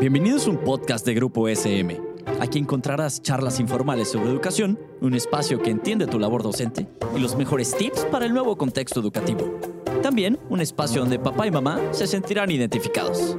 [0.00, 2.00] Bienvenidos a un podcast de Grupo SM.
[2.40, 7.36] Aquí encontrarás charlas informales sobre educación, un espacio que entiende tu labor docente y los
[7.36, 9.58] mejores tips para el nuevo contexto educativo.
[10.02, 13.36] También un espacio donde papá y mamá se sentirán identificados.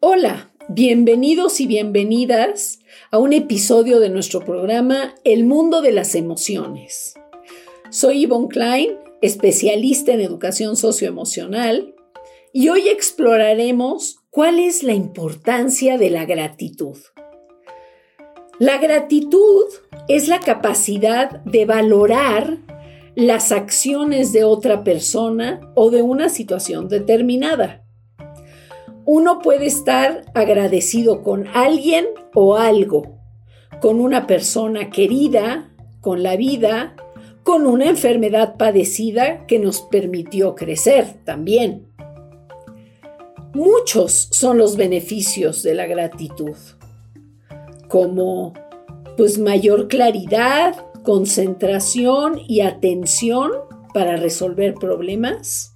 [0.00, 2.80] Hola, bienvenidos y bienvenidas
[3.10, 7.14] a un episodio de nuestro programa El mundo de las emociones.
[7.90, 8.90] Soy Yvonne Klein,
[9.22, 11.94] especialista en educación socioemocional,
[12.58, 16.96] y hoy exploraremos cuál es la importancia de la gratitud.
[18.58, 19.66] La gratitud
[20.08, 22.58] es la capacidad de valorar
[23.14, 27.84] las acciones de otra persona o de una situación determinada.
[29.04, 33.20] Uno puede estar agradecido con alguien o algo,
[33.80, 36.96] con una persona querida, con la vida,
[37.44, 41.88] con una enfermedad padecida que nos permitió crecer también.
[43.54, 46.56] Muchos son los beneficios de la gratitud,
[47.88, 48.52] como
[49.16, 53.50] pues mayor claridad, concentración y atención
[53.94, 55.72] para resolver problemas,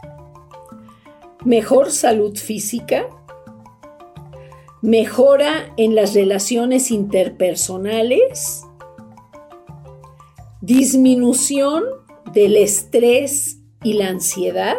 [1.45, 3.09] mejor salud física,
[4.83, 8.63] mejora en las relaciones interpersonales,
[10.61, 11.85] disminución
[12.33, 14.77] del estrés y la ansiedad,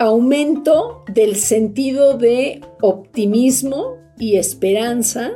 [0.00, 5.32] aumento del sentido de optimismo y esperanza,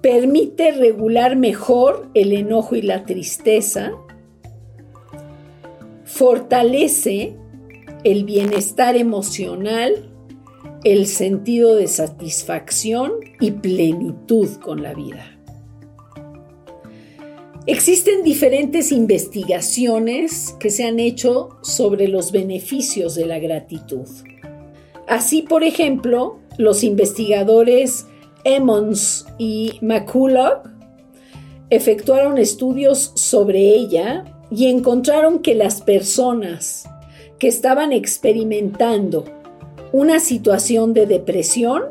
[0.00, 3.92] permite regular mejor el enojo y la tristeza,
[6.04, 7.36] fortalece
[8.04, 10.08] el bienestar emocional
[10.84, 15.37] el sentido de satisfacción y plenitud con la vida.
[17.70, 24.08] Existen diferentes investigaciones que se han hecho sobre los beneficios de la gratitud.
[25.06, 28.06] Así, por ejemplo, los investigadores
[28.44, 30.66] Emmons y McCulloch
[31.68, 36.88] efectuaron estudios sobre ella y encontraron que las personas
[37.38, 39.26] que estaban experimentando
[39.92, 41.82] una situación de depresión,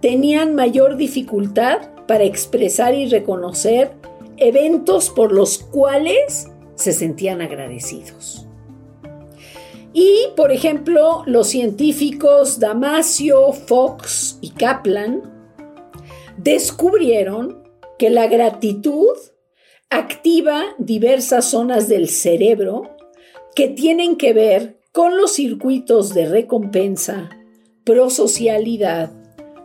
[0.00, 3.98] tenían mayor dificultad para expresar y reconocer
[4.40, 8.46] eventos por los cuales se sentían agradecidos.
[9.92, 15.22] Y, por ejemplo, los científicos Damasio, Fox y Kaplan
[16.36, 17.68] descubrieron
[17.98, 19.16] que la gratitud
[19.90, 22.96] activa diversas zonas del cerebro
[23.54, 27.30] que tienen que ver con los circuitos de recompensa,
[27.84, 29.10] prosocialidad,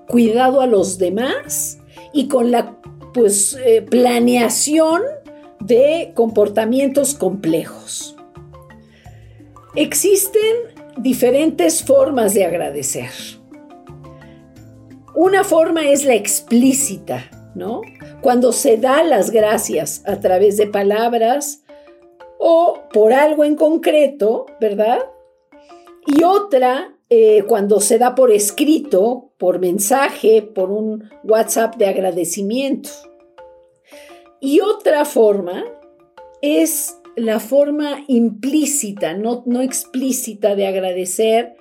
[0.08, 1.80] cuidado a los demás
[2.14, 2.82] y con la
[3.16, 5.02] pues, eh, planeación
[5.62, 8.18] de comportamientos complejos.
[9.74, 10.42] Existen
[10.98, 13.10] diferentes formas de agradecer.
[15.16, 17.24] Una forma es la explícita,
[17.56, 17.82] ¿no?
[18.20, 21.64] Cuando se da las gracias a través de palabras
[22.38, 25.00] o por algo en concreto, ¿verdad?
[26.06, 32.90] Y otra, eh, cuando se da por escrito, por mensaje, por un WhatsApp de agradecimiento.
[34.40, 35.64] Y otra forma
[36.42, 41.56] es la forma implícita, no, no explícita de agradecer,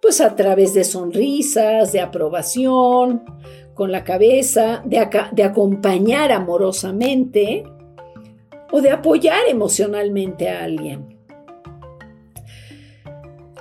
[0.00, 3.24] pues a través de sonrisas, de aprobación,
[3.74, 7.64] con la cabeza, de, de acompañar amorosamente
[8.72, 11.16] o de apoyar emocionalmente a alguien.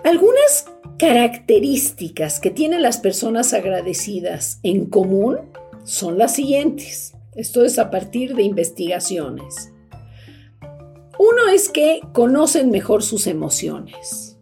[0.04, 5.38] Algunas características que tienen las personas agradecidas en común
[5.84, 7.16] son las siguientes.
[7.36, 9.72] Esto es a partir de investigaciones.
[11.20, 14.38] Uno es que conocen mejor sus emociones.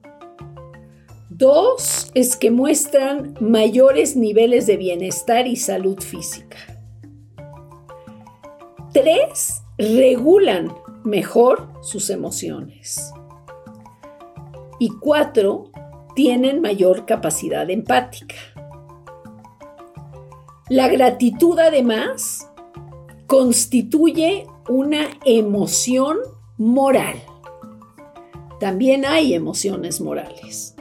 [1.30, 6.58] Dos es que muestran mayores niveles de bienestar y salud física.
[8.94, 10.74] Tres, regulan
[11.04, 13.12] mejor sus emociones
[14.80, 15.72] y cuatro,
[16.16, 18.36] tienen mayor capacidad empática.
[20.70, 22.50] La gratitud además
[23.28, 26.18] constituye una emoción
[26.58, 27.22] moral.
[28.60, 30.76] También hay emociones morales.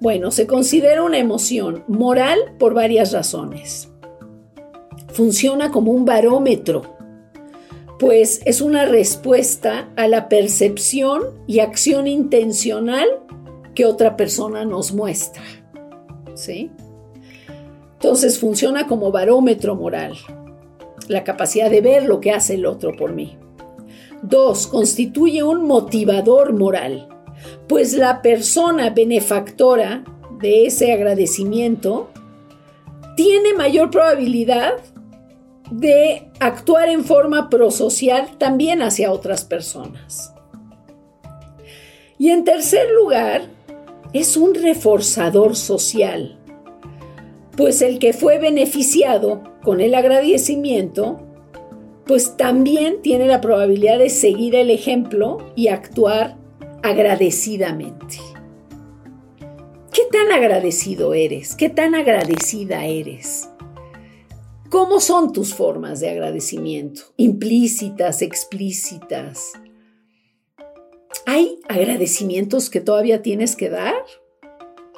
[0.00, 3.88] Bueno, se considera una emoción moral por varias razones.
[5.08, 6.94] Funciona como un barómetro
[7.98, 13.08] pues es una respuesta a la percepción y acción intencional
[13.74, 15.42] que otra persona nos muestra.
[16.34, 16.70] ¿Sí?
[17.94, 20.14] Entonces funciona como barómetro moral,
[21.08, 23.38] la capacidad de ver lo que hace el otro por mí.
[24.22, 27.08] Dos, constituye un motivador moral,
[27.68, 30.04] pues la persona benefactora
[30.38, 32.10] de ese agradecimiento
[33.16, 34.74] tiene mayor probabilidad
[35.70, 40.34] de actuar en forma prosocial también hacia otras personas.
[42.18, 43.42] Y en tercer lugar,
[44.14, 46.38] es un reforzador social,
[47.56, 51.20] pues el que fue beneficiado con el agradecimiento,
[52.06, 56.36] pues también tiene la probabilidad de seguir el ejemplo y actuar
[56.84, 58.18] agradecidamente.
[59.92, 61.56] ¿Qué tan agradecido eres?
[61.56, 63.48] ¿Qué tan agradecida eres?
[64.70, 67.02] ¿Cómo son tus formas de agradecimiento?
[67.16, 69.52] Implícitas, explícitas.
[71.26, 73.94] ¿Hay agradecimientos que todavía tienes que dar?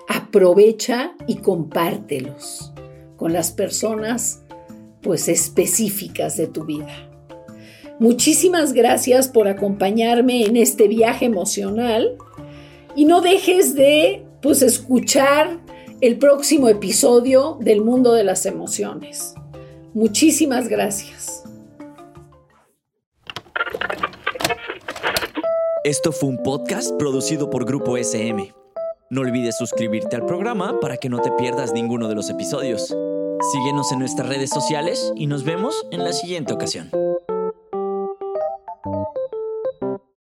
[0.08, 2.72] Aprovecha y compártelos
[3.16, 4.42] con las personas
[5.02, 7.08] pues específicas de tu vida.
[8.00, 12.18] Muchísimas gracias por acompañarme en este viaje emocional
[12.96, 15.60] y no dejes de pues escuchar
[16.00, 19.34] el próximo episodio del mundo de las emociones.
[19.94, 21.45] Muchísimas gracias.
[25.86, 28.52] Esto fue un podcast producido por Grupo SM.
[29.08, 32.92] No olvides suscribirte al programa para que no te pierdas ninguno de los episodios.
[33.52, 36.90] Síguenos en nuestras redes sociales y nos vemos en la siguiente ocasión.